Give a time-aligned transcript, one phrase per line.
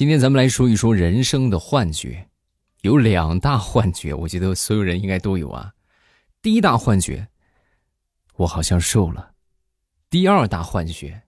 [0.00, 2.26] 今天咱们来说一说人生的幻觉，
[2.80, 5.74] 有两大幻觉，我觉得所有人应该都有啊。
[6.40, 7.28] 第一大幻觉，
[8.36, 9.34] 我好像瘦了；
[10.08, 11.20] 第二大幻觉，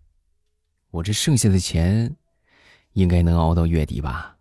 [0.91, 2.17] 我这剩下的钱
[2.95, 4.39] 应该能熬到月底吧。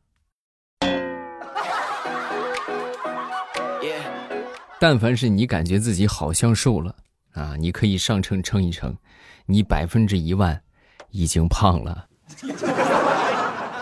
[4.79, 6.95] 但凡是你感觉自己好像瘦了
[7.33, 8.95] 啊，你可以上称称一称，
[9.45, 10.63] 你百分之一万
[11.09, 12.07] 已经胖了。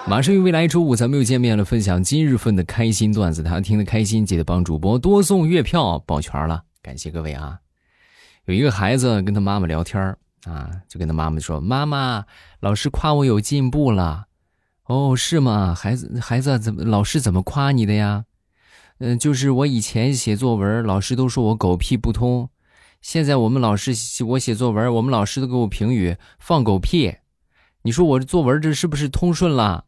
[0.10, 3.44] 马上于未来周五，咱们又见面了，分享今日份的开心段子。
[3.44, 7.60] 大家听得开心，记得帮主播多送月票，保全了，感谢各位啊！
[8.46, 10.02] 有一个孩子跟他妈妈聊天
[10.46, 12.26] 啊，就跟他妈妈说：“妈妈，
[12.60, 14.26] 老师夸我有进步了。”
[14.90, 15.76] 哦，是吗？
[15.76, 16.84] 孩子，孩子怎么？
[16.84, 18.26] 老师怎么夸你的呀？
[18.98, 22.50] 嗯，就是我以前写作文，老师都说我狗屁不通，
[23.00, 23.94] 现在我们老师
[24.26, 27.18] 我写作文，我们老师都给我评语放狗屁。
[27.84, 29.86] 你说我这作文这是不是通顺了？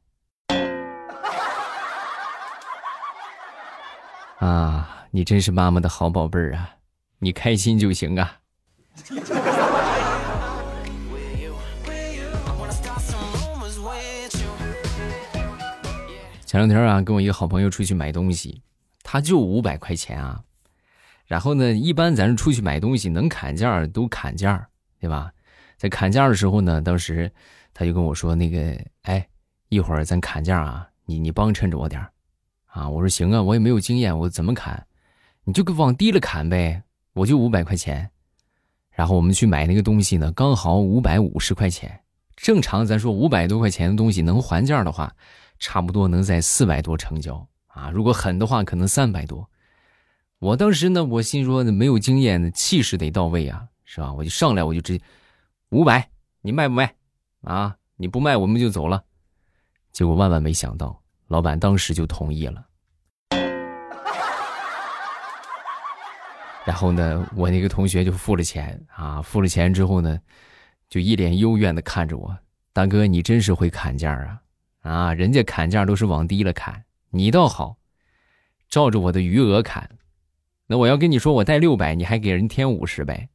[4.42, 6.78] 啊，你真是妈妈的好宝贝儿啊！
[7.20, 8.40] 你开心就行啊。
[16.44, 18.64] 前两天啊，跟我一个好朋友出去买东西，
[19.04, 20.42] 他就五百块钱啊。
[21.28, 24.68] 然后呢，一般咱出去买东西能砍价都砍价，
[25.00, 25.32] 对吧？
[25.78, 27.32] 在砍价的时候呢，当时
[27.76, 29.28] 他就跟我说：“那个，哎，
[29.70, 32.12] 一会儿咱砍价啊，你你帮衬着我点儿。”
[32.72, 34.88] 啊，我说行啊，我也没有经验，我怎么砍？
[35.44, 38.10] 你就给往低了砍呗，我就五百块钱。
[38.92, 42.04] 然后我们去买那个东西呢，刚好五百五十块钱。
[42.36, 45.14] 正常咱说五百多块钱的东西能还价的话，
[45.60, 47.90] 差不多能在四百多成交啊。
[47.92, 49.50] 如果狠的话，可能三百多。
[50.40, 54.14] 我当时呢，我心说没有经验，气势得到位啊，是吧？
[54.14, 55.04] 我就上来我就直接
[55.70, 56.10] 五百，
[56.42, 56.96] 你卖不卖？
[57.42, 59.04] 啊，你不卖我们就走了。
[59.92, 61.01] 结果万万没想到。
[61.32, 62.66] 老板当时就同意了，
[66.66, 70.20] 然后呢，我那个同学就付了钱啊，付了钱之后呢，
[70.90, 72.38] 就一脸幽怨的看着我，
[72.74, 74.42] 大哥，你真是会砍价啊！
[74.82, 77.78] 啊，人家砍价都是往低了砍，你倒好，
[78.68, 79.90] 照着我的余额砍，
[80.68, 83.30] 那我要跟你说，我带六百，你还给人添五十呗。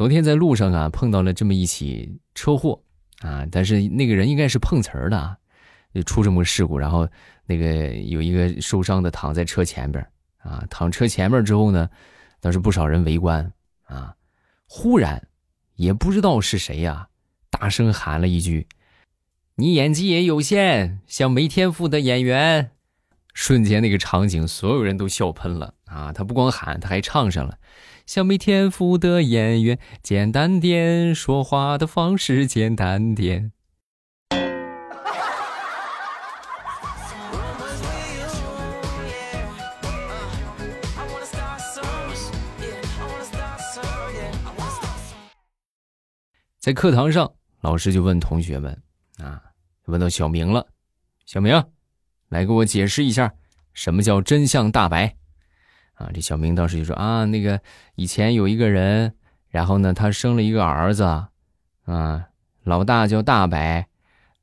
[0.00, 2.82] 昨天在路上啊，碰到了这么一起车祸
[3.18, 5.36] 啊，但是那个人应该是碰瓷儿的，
[5.92, 6.78] 就出这么个事故。
[6.78, 7.06] 然后
[7.44, 10.02] 那个有一个受伤的躺在车前边
[10.38, 11.90] 啊，躺车前面之后呢，
[12.40, 13.52] 当时不少人围观
[13.84, 14.16] 啊。
[14.66, 15.28] 忽然，
[15.74, 17.08] 也不知道是谁呀，
[17.50, 18.68] 大声喊了一句
[19.56, 22.70] ：“你演技也有限，像没天赋的演员。”
[23.34, 26.12] 瞬间那个场景，所有人都笑喷了啊！
[26.12, 27.58] 他不光喊，他还唱上了。
[28.06, 33.52] 像没天赋的演员，简单点，说话的方式简单点。
[46.58, 47.32] 在课堂上，
[47.62, 48.82] 老师就问同学们
[49.16, 49.40] 啊，
[49.86, 50.66] 问到小明了，
[51.24, 51.64] 小明，
[52.30, 53.34] 来给我解释一下，
[53.74, 55.16] 什么叫真相大白？
[55.94, 57.60] 啊，这小明当时就说啊，那个
[57.96, 59.14] 以前有一个人，
[59.50, 61.02] 然后呢，他生了一个儿子，
[61.84, 62.26] 啊，
[62.62, 63.86] 老大叫大白，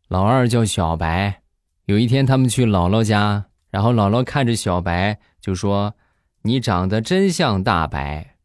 [0.07, 1.41] 老二叫小白。
[1.85, 5.95] 有一天他们去姥姥家，然后姥姥看着小白就说
[6.43, 8.35] ：“你长得真像大白。”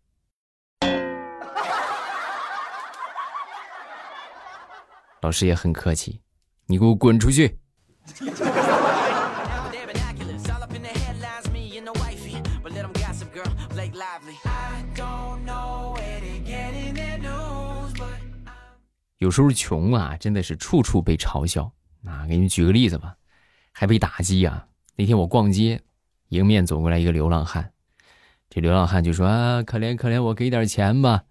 [5.20, 6.20] 老师也很客气，
[6.66, 7.58] 你给我滚出去。
[19.22, 21.72] 有时候穷啊，真的是处处被嘲笑
[22.04, 22.26] 啊！
[22.26, 23.16] 给你举个例子吧，
[23.70, 24.66] 还被打击啊！
[24.96, 25.80] 那天我逛街，
[26.30, 27.72] 迎面走过来一个流浪汉，
[28.50, 31.22] 这流浪汉就说：“啊，可怜可怜，我给点钱吧。”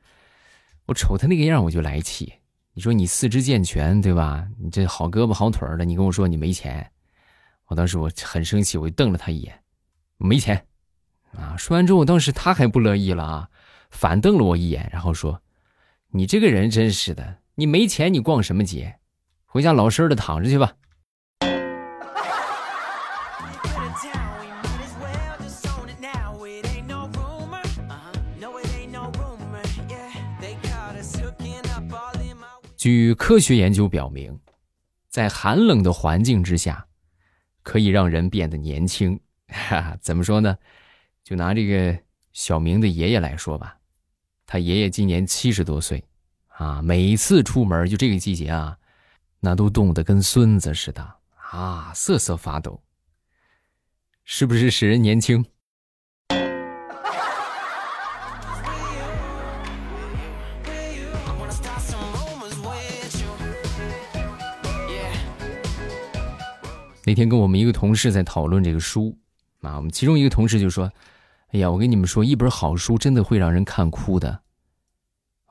[0.88, 2.32] 我瞅他那个样，我就来气。
[2.72, 4.48] 你说你四肢健全对吧？
[4.58, 6.90] 你这好胳膊好腿的，你跟我说你没钱，
[7.66, 9.62] 我当时我很生气，我就瞪了他一眼，
[10.16, 10.66] 没钱
[11.34, 11.58] 啊！
[11.58, 13.50] 说完之后，当时他还不乐意了啊，
[13.90, 15.42] 反瞪了我一眼，然后说
[16.12, 18.98] ：“你这个人真是的。”你没钱，你逛什么街？
[19.46, 20.74] 回家老实的躺着去吧。
[32.78, 34.40] 据科学研究表明，
[35.08, 36.88] 在寒冷的环境之下，
[37.62, 39.20] 可以让人变得年轻。
[39.48, 40.58] 哈哈，怎么说呢？
[41.24, 42.00] 就拿这个
[42.34, 43.78] 小明的爷爷来说吧，
[44.48, 46.04] 他爷爷今年七十多岁，
[46.62, 48.78] 啊，每次出门就这个季节啊，
[49.40, 51.16] 那都冻得跟孙子似的
[51.52, 52.80] 啊，瑟瑟发抖。
[54.24, 55.44] 是不是使人年轻？
[67.04, 69.18] 那天跟我们一个同事在讨论这个书，
[69.62, 70.92] 啊，我们其中一个同事就说
[71.54, 74.42] ：“哎呀，我跟你们说，一本好书真的会让人看哭的。”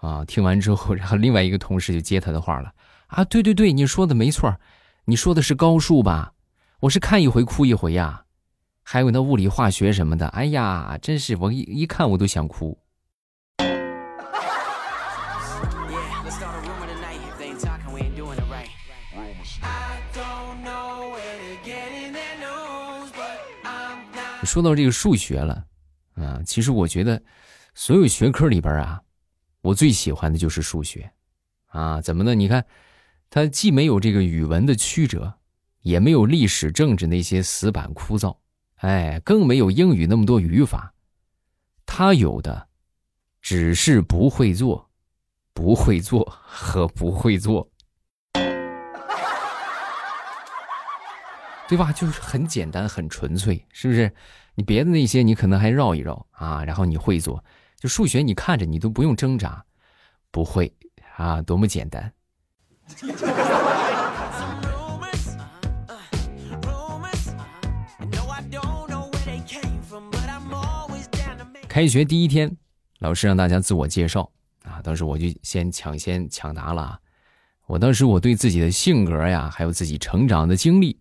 [0.00, 2.72] 啊，听完之后，然后另外一个同事就接他的话了
[3.08, 4.54] ：“啊，对对对，你说的没错，
[5.04, 6.32] 你说的是高数吧？
[6.80, 8.24] 我是看一回哭一回呀。
[8.82, 12.78] 还有那物理化学什么的，哎呀，真是我一一看我都想哭。”
[24.42, 25.64] 说到这个数学了，
[26.16, 27.22] 啊，其实我觉得，
[27.74, 29.00] 所有学科里边啊，
[29.62, 31.12] 我最喜欢的就是数学，
[31.66, 32.34] 啊，怎么呢？
[32.34, 32.64] 你看，
[33.28, 35.34] 它既没有这个语文的曲折，
[35.82, 38.36] 也没有历史政治那些死板枯燥，
[38.76, 40.94] 哎，更没有英语那么多语法，
[41.84, 42.68] 它有的
[43.42, 44.90] 只是不会做，
[45.52, 47.70] 不会做和不会做，
[51.68, 51.92] 对吧？
[51.92, 54.10] 就是很简单，很纯粹，是不是？
[54.54, 57.44] 你别的那些你可能还绕一绕啊，然后你会做，
[57.80, 59.64] 就数学你看着你都不用挣扎，
[60.30, 60.70] 不会
[61.16, 62.12] 啊，多么简单。
[71.66, 72.54] 开学第一天，
[72.98, 74.30] 老师让大家自我介绍
[74.64, 77.00] 啊，当时我就先抢先抢答了。
[77.66, 81.00] 我当时我对自己的性格呀，还有自己成长的经历，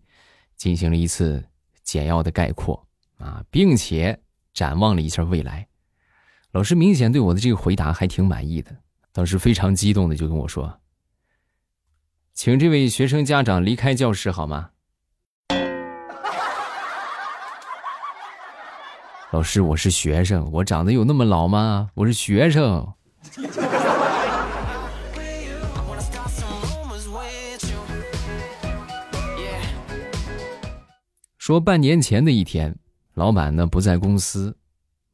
[0.56, 1.44] 进行了一次
[1.82, 2.86] 简要的概括。
[3.18, 4.18] 啊，并且
[4.54, 5.68] 展望了一下未来，
[6.52, 8.76] 老师明显对我的这个回答还挺满意的，
[9.12, 10.80] 当时非常激动的就跟我说
[12.34, 14.70] ：“请这位学生家长离开教室好吗？”
[19.30, 21.90] 老师，我是学生，我长得有那么老吗？
[21.94, 22.94] 我是学生。
[31.38, 32.76] 说半年前的一天。
[33.14, 34.56] 老板呢不在公司，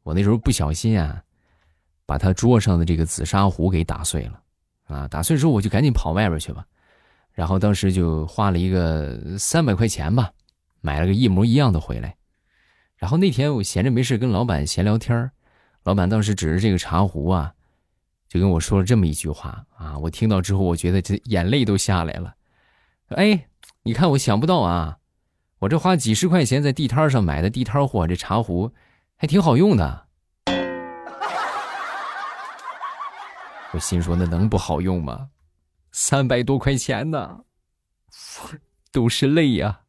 [0.02, 1.24] 我那时候不小心啊，
[2.06, 4.40] 把他桌上的这个紫砂壶给打碎了，
[4.84, 6.64] 啊，打碎之后我就赶紧跑外边去吧，
[7.32, 10.30] 然后当时就花了一个三百块钱吧，
[10.80, 12.16] 买了个一模一样的回来，
[12.96, 15.30] 然后那天我闲着没事跟老板闲聊天
[15.82, 17.52] 老板当时指着这个茶壶啊，
[18.28, 22.34] 就跟我说了这么一句话啊，我听到之后我觉得这眼泪都下来了，
[23.08, 23.48] 哎，
[23.82, 24.98] 你看我想不到啊。
[25.60, 28.72] 我这花几十块钱在地摊上买的地摊货，这茶壶
[29.16, 30.05] 还挺好用的。
[33.76, 35.28] 我心说，那能不好用吗？
[35.92, 37.40] 三百多块钱呢，
[38.90, 39.82] 都是泪呀。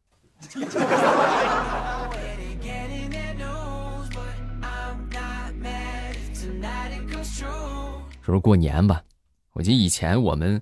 [7.32, 9.02] 说 说过年吧，
[9.54, 10.60] 我记得以前我们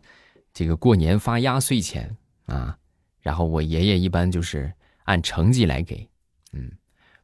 [0.55, 2.79] 这个过年发压岁钱啊，
[3.20, 4.72] 然后我爷爷一般就是。
[5.06, 6.08] 按成绩来给，
[6.52, 6.69] 嗯，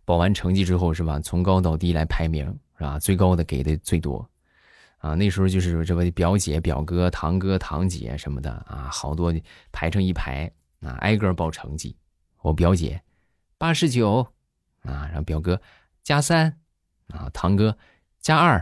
[0.05, 1.19] 报完成绩之后是吧？
[1.19, 2.46] 从高到低来排名
[2.78, 2.96] 是吧？
[2.96, 4.24] 最高的给的最多，
[5.03, 9.35] 啊，那时候就是这不表姐、表哥、堂哥、堂姐什么的啊，好多
[9.73, 10.49] 排成一排
[10.81, 11.97] 啊，挨个报成绩。
[12.41, 13.03] 我表姐
[13.59, 14.21] 八十九
[14.82, 15.61] 啊，然后表哥
[16.05, 16.56] 加三
[17.09, 17.77] 啊，堂哥
[18.21, 18.59] 加二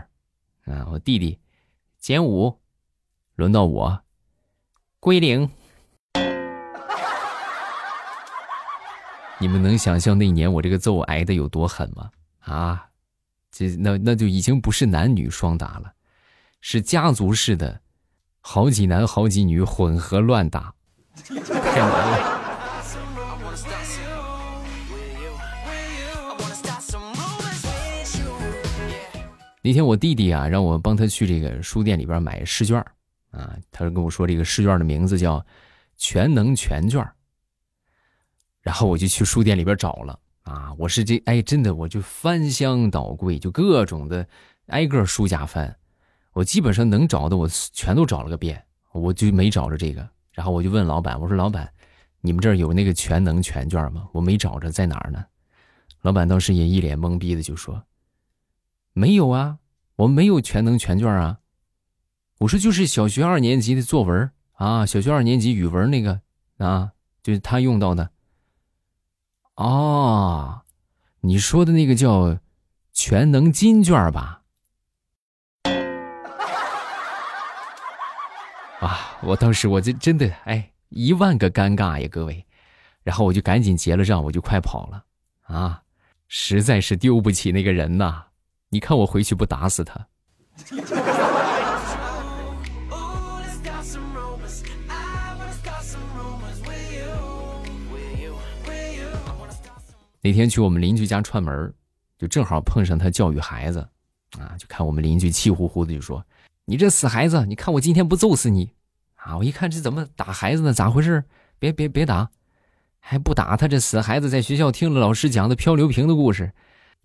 [0.65, 1.39] 啊，我弟弟
[1.99, 2.59] 减五，
[3.35, 4.01] 轮到我
[4.99, 5.47] 归零。
[9.39, 12.09] 你们能想象那年我这个揍挨的有多狠吗？
[12.39, 12.89] 啊，
[13.51, 15.93] 这那那就已经不是男女双打了，
[16.61, 17.81] 是家族式的，
[18.39, 20.73] 好几男好几女混合乱打，
[21.25, 22.37] 太难了。
[29.63, 32.79] 那天我弟弟啊，让我帮他去这个书店里边买试卷
[33.29, 35.45] 啊，他就跟我说这个试卷的名字叫
[35.97, 37.07] “全能全卷”。
[38.61, 44.27] 然后我就去书店里边找了啊，我是这哎，真的我就翻箱倒柜，就各种的
[44.67, 45.75] 挨个书架翻，
[46.33, 50.07] 我基本上能找的我全都找了个遍，我就没找着这个。
[50.31, 51.69] 然后我就问老板，我说老板，
[52.21, 54.07] 你们这儿有那个全能全卷吗？
[54.13, 55.25] 我没找着，在哪儿呢？
[56.01, 57.83] 老板当时也一脸懵逼的就说
[58.93, 59.59] ：“没有啊，
[59.97, 61.39] 我们没有全能全卷啊。”
[62.39, 66.21] 我说就是小学二年级的作文啊，小学二年级语文那个
[66.57, 68.09] 啊，就是他用到的。
[69.55, 70.61] 哦，
[71.19, 72.39] 你说的那个叫
[72.93, 74.40] 全能金卷吧？
[78.81, 79.17] 啊！
[79.21, 82.45] 我当时我这真的哎，一万个尴尬呀，各位。
[83.03, 85.03] 然后我就赶紧结了账，我就快跑了
[85.43, 85.83] 啊！
[86.27, 88.23] 实在是丢不起那个人呐！
[88.69, 90.07] 你看我回去不打死他。
[100.23, 101.73] 那天去我们邻居家串门，
[102.17, 103.79] 就正好碰上他教育孩子，
[104.39, 106.23] 啊，就看我们邻居气呼呼的就说
[106.71, 108.71] ：“你这死孩子，你看我今天不揍死你！”
[109.19, 110.71] 啊，我一看这怎么打孩子呢？
[110.71, 111.25] 咋回事？
[111.59, 112.29] 别别别打，
[113.01, 113.67] 还不打他！
[113.67, 116.53] 这死孩子在学校听了老师讲的漂流瓶的故事，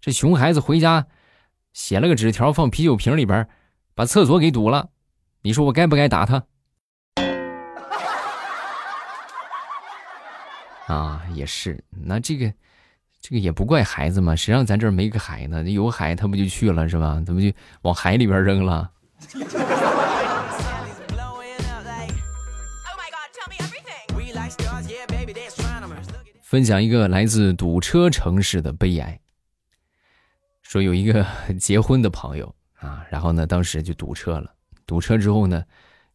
[0.00, 1.08] 这熊孩子回家
[1.72, 3.48] 写了个纸条放啤酒瓶里边，
[3.96, 4.90] 把厕所给堵了。
[5.42, 6.44] 你说我该不该打他？
[10.86, 12.54] 啊，也是，那这个。
[13.20, 15.64] 这个也不怪孩子嘛，谁让咱这儿没个海呢？
[15.64, 17.20] 有海他不就去了是吧？
[17.26, 18.88] 他不就往海里边扔了？
[26.42, 29.20] 分享一个来自堵车城市的悲哀。
[30.62, 31.26] 说有一个
[31.58, 34.54] 结婚的朋友啊，然后呢，当时就堵车了。
[34.86, 35.64] 堵车之后呢，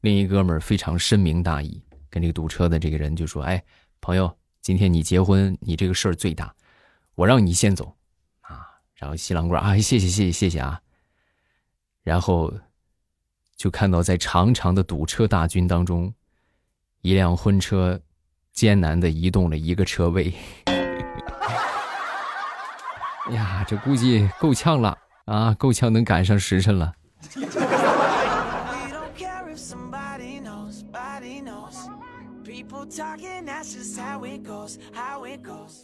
[0.02, 3.64] 另一哥们儿非常深明大义，跟这个堵车的这个人就说：“哎，
[4.00, 6.54] 朋友，今天你结婚，你这个事儿最大。”
[7.16, 7.96] 我让你先走，
[8.42, 8.66] 啊，
[8.96, 10.82] 然后新郎官啊，谢谢谢谢谢谢啊，
[12.04, 12.54] 然后
[13.62, 16.12] 就看到在长长的堵车大军当中，
[17.04, 18.02] 一辆婚车
[18.52, 20.34] 艰难的移动了一个车位，
[20.66, 20.74] 哎
[23.38, 26.92] 呀，这估计够呛了啊，够呛能赶上时辰了。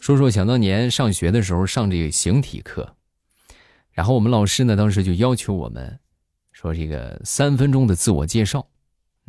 [0.00, 2.96] 说说想当年上学的时候上这个形体课，
[3.92, 6.00] 然后我们老师呢当时就要求我们
[6.60, 8.66] 说这个三分钟的自我介绍，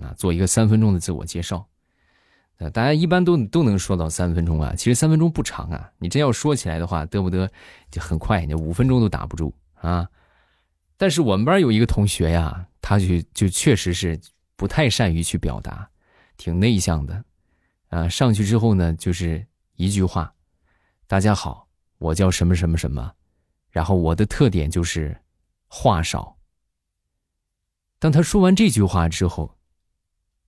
[0.02, 1.64] 啊，做一个三分钟的自我介绍。
[2.58, 7.48] 呃，大家一般都都能说到三分钟啊，其实三分钟不长啊，你真要说起来的话，得不得
[7.92, 10.10] 就很快，你五分钟都打不住啊。
[10.98, 14.20] 但是我们班有一个同学呀，他就就确实是
[14.56, 15.88] 不太善于去表达，
[16.36, 17.24] 挺内向的。
[17.90, 19.46] 啊，上去之后呢，就是
[19.76, 20.34] 一句话
[21.06, 21.68] ：“大家好，
[22.00, 23.14] 我叫什么什么什么。”
[23.70, 25.16] 然后我的特点就是
[25.68, 26.36] 话少。
[28.00, 29.56] 当他说完这句话之后，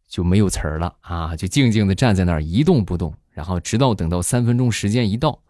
[0.07, 3.13] 就没有词儿了啊，就静静的站在那儿一动不动。
[3.29, 5.41] 然后直到等到三分钟时间一到，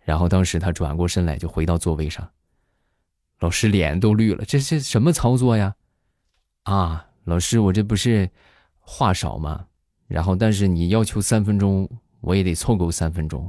[0.00, 2.28] 然后当时他转过身来就回到座位上。
[3.38, 5.76] 老师脸都绿了，这是什么操作呀？
[6.64, 8.28] 啊，老师，我这不是
[8.80, 9.66] 话少吗？
[10.08, 11.88] 然后，但是你要求三分钟，
[12.20, 13.48] 我也得凑够三分钟，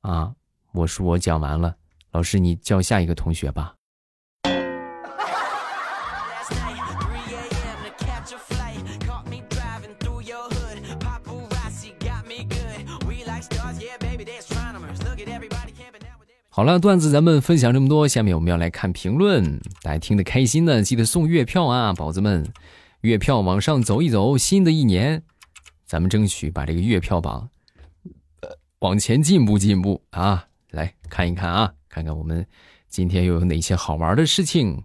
[0.00, 0.34] 啊！
[0.72, 1.76] 我说我讲完了，
[2.10, 3.76] 老师你叫下一个同学吧。
[16.58, 22.52] 好了，段子咱们分享这么多，下面我们要来看评论，大家听得开心呢，记得送月票啊，宝子们，
[23.02, 25.22] 月票往上走一走，新的一年。
[25.86, 27.48] 咱们争取把这个月票榜，
[28.40, 28.48] 呃，
[28.80, 30.48] 往前进步进步啊！
[30.70, 32.44] 来看一看啊，看看我们
[32.88, 34.82] 今天又有哪些好玩的事情。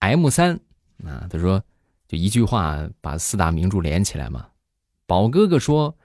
[0.00, 0.60] M 三
[1.06, 1.64] 啊，他说
[2.06, 4.48] 就一句话把四大名著连起来嘛。
[5.06, 5.96] 宝哥哥说，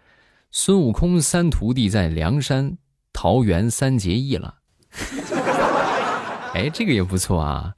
[0.50, 2.78] 孙悟空三徒弟在梁山
[3.12, 4.60] 桃园三结义了。
[6.54, 7.76] 哎，这个也不错啊。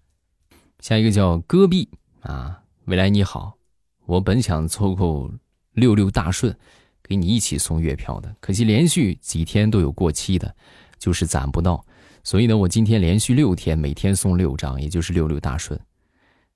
[0.79, 1.89] 下一个叫戈壁
[2.21, 3.57] 啊，未来你好，
[4.05, 5.31] 我本想凑够。
[5.73, 6.55] 六六大顺，
[7.01, 10.55] 给你一起送月票的，可惜连续几天都有过期的，
[10.99, 11.83] 就是攒不到，
[12.23, 15.79] 所以呢，我今天连续六天，每天送六张，也就是六六大顺。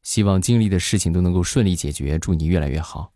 [0.04, 3.12] 希望经历的事情都能够顺利解决，祝你越来越好，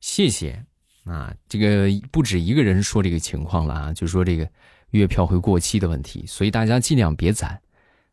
[0.00, 0.64] 谢谢
[1.04, 1.34] 啊！
[1.46, 4.48] 这个不止一个人说这个情况了啊，就说这个
[4.92, 7.60] 月票会过期的问题，所以大家尽量别攒。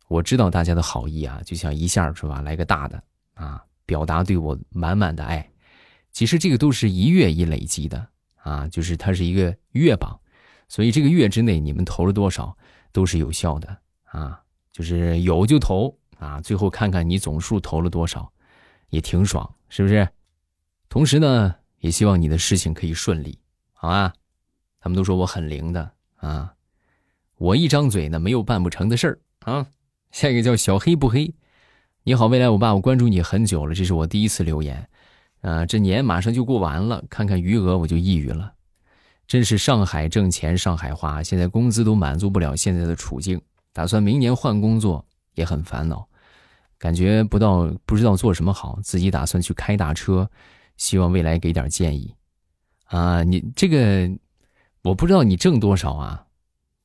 [0.10, 3.02] 我知道大家的好意啊，就想一下是吧，来个大的
[3.36, 5.50] 啊，表达对我满满的爱。
[6.12, 8.08] 其实这个都是一月一累积的
[8.42, 10.20] 啊，就是它是一个月榜，
[10.68, 12.58] 所以这个月之内你们投了多少
[12.92, 18.32] 都是有效的啊，就是有就投啊，最后看看你总数投了多少，
[18.90, 20.10] 也挺爽，是不是？
[20.90, 23.38] 同时呢，也希望你的事情可以顺利，
[23.74, 24.12] 好啊。
[24.82, 26.56] 他们都说我很灵的啊，
[27.39, 29.65] 我一张嘴呢没有办不成的事儿啊。
[30.12, 31.34] 下一个叫小黑不黑，
[32.03, 34.88] 你好，未来我爸，我关注你很久了，这是我第一次留言。
[35.41, 38.53] 啊，这年马上就过完了，看看余额我就抑郁了。
[39.25, 43.39] 真是上海挣钱，上海花，现在工资都满足不了现在的处境。
[43.72, 45.05] 打算明年换工作，
[45.36, 46.05] 也很烦恼，
[46.77, 50.29] 感觉不到不知道做什么好，自己打算去开大车，
[50.75, 52.13] 希望未来给点建议。
[52.86, 54.12] 啊，你这个
[54.81, 56.25] 我不知道你挣多少啊，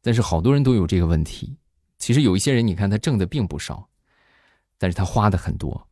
[0.04, 1.56] 但是好多人都有这个问题。
[1.96, 3.88] 其实有一些人，你看他挣的并不少，
[4.76, 5.88] 但是他花的很多，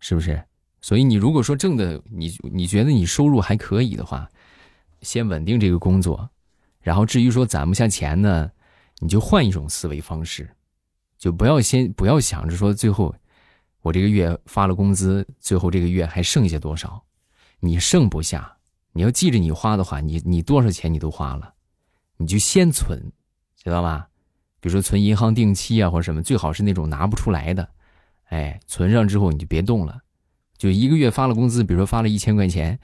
[0.00, 0.44] 是不是？
[0.82, 4.28] 所以你如果说挣的你你觉得你收入还可以的话，
[5.00, 6.28] 先稳定这个工作，
[6.82, 8.50] 然后至于说攒不下钱呢，
[8.98, 10.54] 你就换一种思维方式，
[11.16, 13.14] 就不要先不要想着说最后
[13.80, 17.02] 我这个月发了工资，最后这个月还剩下多少，
[17.60, 18.58] 你剩不下，
[18.92, 21.54] 你要记着你花的话，你你多少钱你都花了，
[22.18, 23.10] 你就先存，
[23.64, 24.08] 知道吧？
[24.60, 27.68] 比如说存银行定期啊或者什么，最好是那种拿不出来的，
[28.24, 30.02] 哎，存上之后你就别动了。
[30.56, 32.78] 就一个月发了工资，比如说发了一千块钱，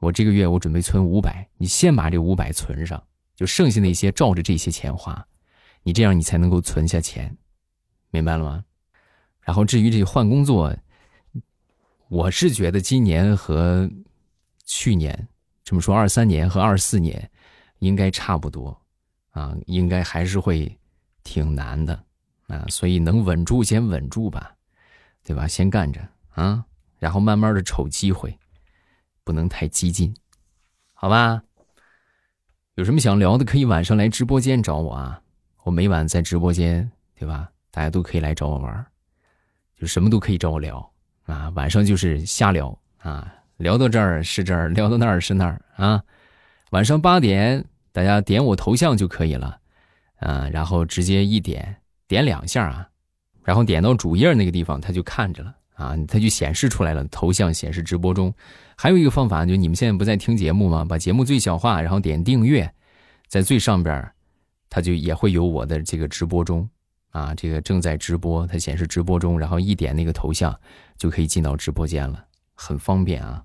[0.00, 3.02] 我这个月我准备存五百，你先把这五百存上，
[3.34, 5.26] 就剩下那些照着这些钱花，
[5.82, 7.36] 你这样你才能够存下钱，
[8.10, 8.64] 明白了吗？
[9.40, 10.76] 然后至于这换工作，
[12.08, 13.90] 我是觉得今年和
[14.64, 15.28] 去年
[15.64, 17.30] 这么说，二三年和二四年
[17.78, 18.83] 应该差不多
[19.34, 20.74] 啊，应该还是会
[21.22, 22.02] 挺难的
[22.46, 24.54] 啊，所以能稳住先稳住吧，
[25.22, 25.46] 对吧？
[25.46, 26.00] 先干着
[26.30, 26.64] 啊。
[26.98, 28.34] 然后慢慢的瞅机会，
[29.24, 30.16] 不能太激进，
[30.94, 31.42] 好吧？
[32.76, 35.20] 有什么想聊的，可以晚上来直播间找我啊！
[35.64, 37.50] 我每晚在直播间，对吧？
[37.70, 38.86] 大家都可以来找我玩，
[39.76, 40.90] 就什么都可以找我聊
[41.24, 41.50] 啊！
[41.50, 46.02] 晚上就是瞎聊啊，聊到这儿是这儿，聊到那儿是那儿啊！
[46.70, 47.64] 晚上八点，
[47.94, 49.58] 大家点我头像就可以了，
[50.16, 52.90] 啊，然后直接一点点两下啊，
[53.44, 55.54] 然后点到主页那个地方，他就看着了。
[55.76, 58.32] 啊，它就显示出来了，头像显示直播中。
[58.76, 60.84] 还有一个方法，就你们现在不在听节目吗？
[60.84, 62.72] 把节目最小化，然后点订阅，
[63.26, 64.08] 在最上边，
[64.70, 66.70] 它就也会有我的这个直播中。
[67.10, 70.56] 啊，这个正在直播，它显示直播中，然后一点那个头像，
[70.96, 72.24] 就可以进到直播间了，
[72.54, 73.42] 很方便啊。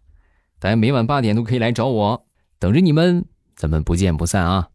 [0.60, 2.28] 大家每晚八点都可以来找我，
[2.60, 3.26] 等着你们，
[3.60, 4.70] 咱们不见不散啊。